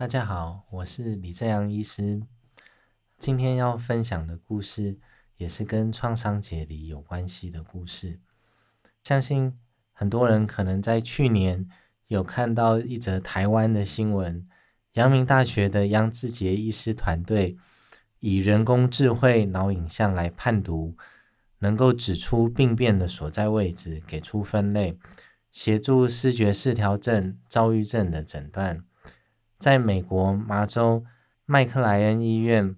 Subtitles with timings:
[0.00, 2.22] 大家好，我是李正阳医师。
[3.18, 4.98] 今天要分享的故事
[5.36, 8.18] 也是跟创伤解离有关系的故事。
[9.02, 9.54] 相信
[9.92, 11.68] 很多人可能在去年
[12.06, 14.48] 有看到一则台湾的新闻，
[14.94, 17.58] 阳明大学的杨志杰医师团队
[18.20, 20.96] 以人工智慧脑影像来判读，
[21.58, 24.98] 能够指出病变的所在位置，给出分类，
[25.50, 28.82] 协助视觉失调症、躁郁症的诊断。
[29.60, 31.04] 在美国麻州
[31.44, 32.74] 麦克莱恩医院，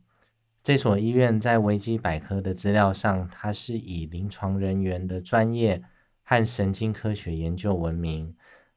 [0.65, 5.85] 这所医院在维基百科的资料上，它是以临床人员的专业
[6.25, 8.35] 和神经科学研究闻名。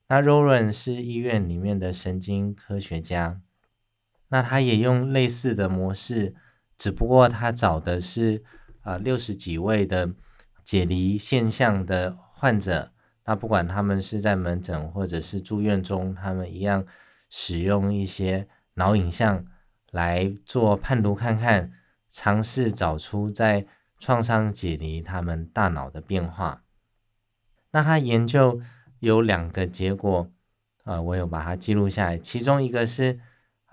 [0.08, 3.42] 那 Roran 是医院里面的神经科学家，
[4.28, 6.36] 那他也用类似的模式，
[6.78, 8.44] 只不过他找的是
[8.82, 10.12] 啊六十几位的
[10.64, 12.92] 解离现象的患者，
[13.26, 16.86] 那不管他们是在门诊或者是住院中，他们一样。
[17.38, 19.46] 使用一些脑影像
[19.92, 21.74] 来做判读，看看
[22.10, 23.68] 尝试找出在
[24.00, 26.64] 创伤解离他们大脑的变化。
[27.72, 28.62] 那他研究
[29.00, 30.32] 有两个结果，
[30.86, 32.18] 呃，我有把它记录下来。
[32.18, 33.20] 其中一个是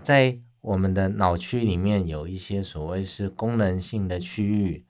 [0.01, 4.85] 在我们的脑区里面有一些所谓是功能性的区域，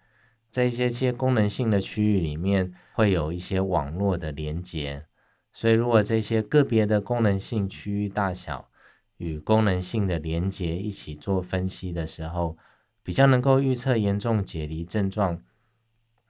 [0.49, 5.05] 在一些些功能性的区域里面会有一些网络的连接。
[5.53, 8.71] 所以，如果这些个别的功能性区域大小
[9.19, 12.57] 与功能性的连接一起做分析的时候，
[13.03, 15.43] 比较能够预测严重解离症状。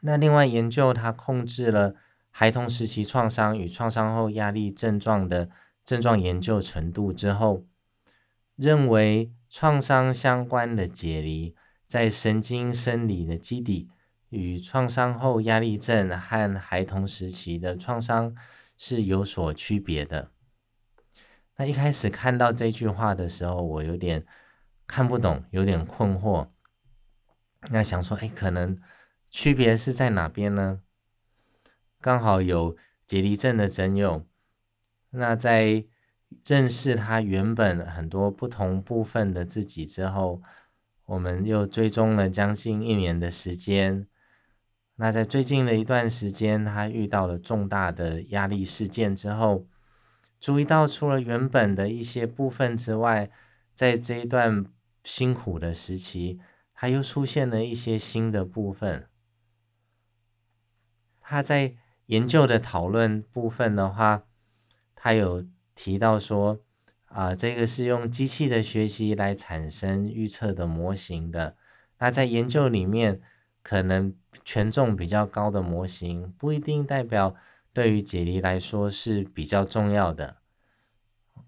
[0.00, 1.94] 那另外研究，它控制了
[2.30, 5.48] 孩童时期创伤与创伤后压力症状的
[5.84, 7.64] 症状研究程度之后，
[8.56, 11.54] 认为创伤相关的解离
[11.86, 13.88] 在神经生理的基底
[14.30, 18.34] 与创伤后压力症和孩童时期的创伤。
[18.84, 20.33] 是有所区别的。
[21.55, 24.27] 那一开始看到这句话的时候，我有点
[24.89, 26.48] 看不懂，有点困惑。
[27.70, 28.77] 那想说，哎，可能
[29.30, 30.80] 区别是在哪边呢？
[32.01, 34.27] 刚好有解离症的诊友，
[35.11, 35.85] 那在
[36.45, 40.42] 认识他原本很多不同部分的自己之后，
[41.05, 44.08] 我们又追踪了将近一年的时间。
[45.02, 49.67] 那在最近的一段时间，他遇到了重大的压力事件之后，
[50.39, 53.29] 注意到除了原本的一些部分之外，
[53.74, 54.64] 在这一段
[55.02, 56.39] 辛苦的时期，
[56.73, 59.08] 他又出现了一些新的部分。
[61.20, 61.74] 他在
[62.07, 64.23] 研究的讨论部分的话，
[64.95, 66.61] 他有提到说，
[67.07, 71.57] 啊，这个是用机器的学习来产生预测的模型的。
[71.98, 73.20] 那在研究里面。
[73.62, 74.12] 可能
[74.45, 77.36] 权重比较高的模型不一定代表
[77.73, 80.39] 对于解离来说是比较重要的，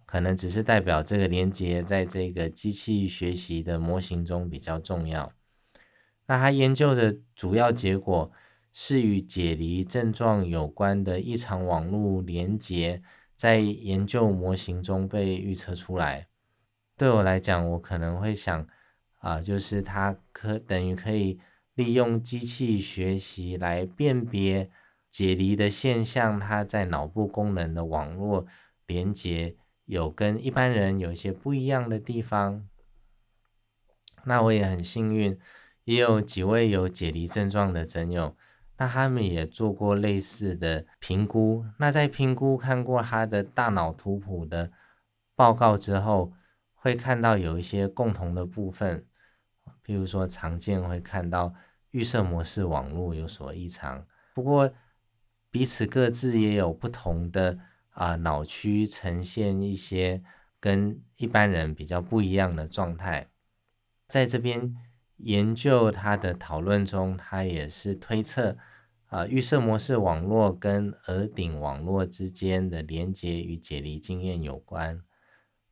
[0.07, 5.33] 可能只是代表这个连接在这个机器学习的模型中比较重要。
[6.27, 8.31] 那他研究的主要结果
[8.73, 13.03] 是与解离症状有关的异常网络连接
[13.35, 16.29] 在研究模型中被预测出来。
[16.97, 18.67] 对我来讲，我可能会想
[19.19, 21.41] 啊，就是它可等于可以。
[21.75, 24.71] 利用机器学习来辨别
[25.11, 28.47] 解离的现象，它在脑部功能的网络
[28.87, 32.69] 连接有跟一般人有一些不一样的地方。
[34.25, 35.39] 那我也很幸运，
[35.85, 38.37] 也有几位有解离症状的诊友，
[38.79, 41.67] 那他们也做过类似的评估。
[41.79, 44.73] 那在评估看过他的大脑图谱的
[45.35, 46.33] 报告之后，
[46.75, 49.05] 会看到有一些共同的部分。
[49.87, 51.53] 譬如说，常见会看到
[51.91, 54.73] 预设模式网络有所异常，不过
[55.51, 57.59] 彼此各自也有不同的
[57.91, 60.23] 啊脑区呈现一些
[60.59, 63.29] 跟一般人比较不一样的状态。
[64.07, 64.75] 在这边
[65.19, 68.57] 研究他的讨论中，他也是推测
[69.09, 75.03] 啊预设模式网络跟额顶网络之间的连接与解离经验有关。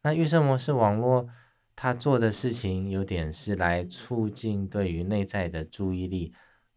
[0.02, 1.28] 那预设模式网络。
[1.74, 6.32] 他做的事情有点是来促进对于内在的注意力，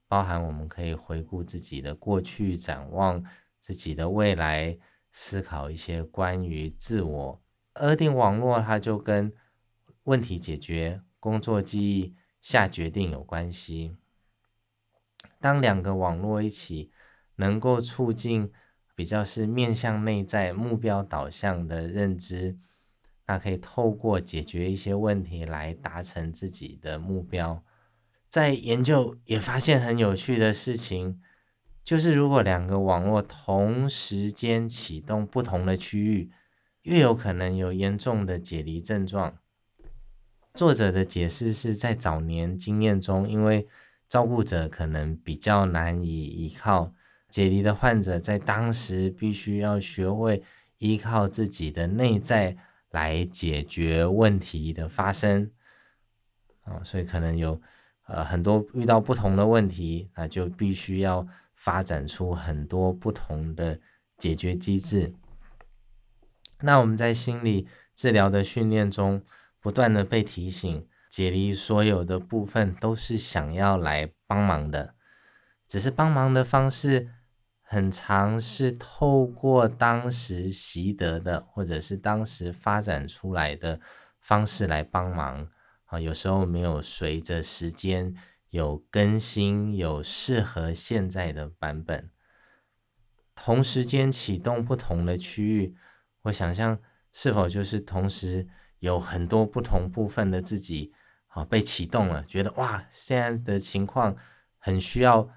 [0.08, 3.24] 包含我们可以回顾自己的过去，展望
[3.60, 4.78] 自己的未来，
[5.12, 7.42] 思考一些关于自我。
[7.76, 9.34] 额定网络它就跟
[10.04, 13.98] 问题解决、工作记忆、下决定有关系。
[15.42, 16.92] 当两个网络一起，
[17.36, 18.52] 能够促进
[18.96, 22.56] 比较是面向内在、目标导向的认知。
[23.28, 27.64] 那可以透过解决一些问题来达成自己的目标。
[28.30, 31.22] 在研究也发现很有趣的事情，
[31.84, 36.30] 就是如果两个网络同时间启动不同的区域，
[36.82, 39.38] 越有可能有严重的解离症状。
[40.54, 43.68] 作者的解释是在早年经验中，因为
[44.08, 46.94] 照顾者可能比较难以依靠
[47.30, 50.44] 解离的患者，在当时必须要学会
[50.78, 52.58] 依靠自己的内在
[52.96, 55.52] 来解决问题的发生
[56.64, 57.62] 啊，所以可能有
[58.08, 63.82] 呃很多遇到不同的问题，那就必须要发展出很多不同的
[64.18, 65.14] 解决机制。
[66.62, 69.22] 那我们在心理治疗的训练中，
[69.60, 74.96] 不断的被提醒，解离所有的部分都是想要来帮忙的，
[75.68, 77.10] 只是帮忙的方式
[77.68, 83.82] 很常是透过当时习得的，或者是当时发展出来的
[84.20, 85.50] 方式来帮忙
[85.86, 88.16] 啊，有时候没有随着时间
[88.52, 92.12] 有更新，有适合现在的版本，
[93.34, 95.76] 同时间启动不同的区域。
[96.22, 96.80] 我想象
[97.12, 98.48] 是否就是同时
[98.78, 100.94] 有很多不同部分的自己
[101.30, 104.16] 啊被启动了，觉得哇，现在的情况
[104.60, 105.28] 很需要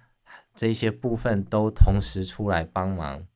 [0.55, 3.27] 这些部分都同时出来帮忙。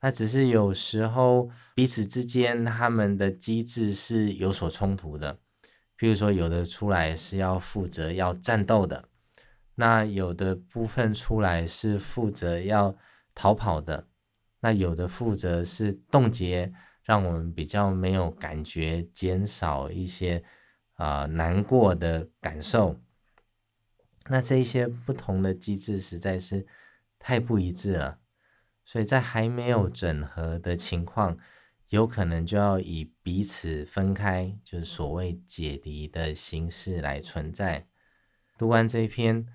[0.00, 5.38] 那只是有时候彼此之间他们的机制是有所冲突的，
[5.96, 9.08] 譬如说有的出来是要负责要战斗的，
[9.76, 12.96] 那有的部分出来是负责要
[13.34, 14.08] 逃跑的。
[14.60, 20.42] 那有的负责是冻结，让我们比较没有感觉，减少一些
[20.94, 23.00] 啊难过的感受。
[24.28, 26.66] 那这一些不同的机制实在是
[27.18, 28.18] 太不一致了，
[28.84, 31.36] 所以在还没有整合的情况，
[31.88, 37.86] 有可能就要以彼此分开，就是所谓解离的形式来存在。
[38.56, 39.46] 读完这一篇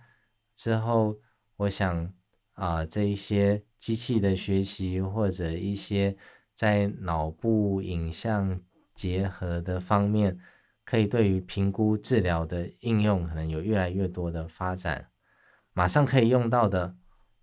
[0.56, 1.18] 之后，
[1.58, 2.14] 我想。
[2.58, 6.18] 啊，这一些机器的学习，或者一些
[6.56, 8.60] 在脑部影像
[8.96, 10.40] 结合的方面，
[10.88, 15.10] 可以对于评估治疗的应用，可能有越来越多的发展。
[15.74, 16.96] 马上可以用到的，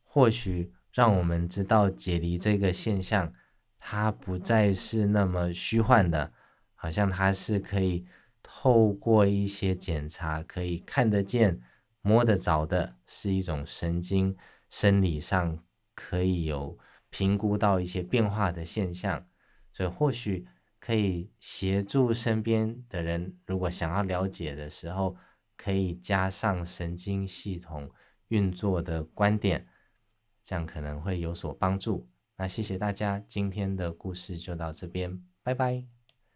[0.03, 3.35] 或许让我们知道解离这个现象，
[3.77, 6.33] 它不再是那么虚幻的，
[6.75, 8.07] 好像它是可以
[8.43, 11.61] 透过一些检查，可以看得见、
[12.01, 14.35] 摸得着的，是一种神经。
[14.71, 15.59] 生理上
[15.95, 16.79] 可以有
[17.11, 19.27] 评估到一些变化的现象，
[19.71, 20.49] 所以或许
[20.85, 25.17] 可以协助身边的人，如果想要了解的时候，
[25.57, 27.91] 可以加上神经系统
[28.29, 29.67] 运作的观点，
[30.43, 32.07] 这样可能会有所帮助。
[32.37, 35.94] 那谢谢大家，今天的故事就到这边，拜拜。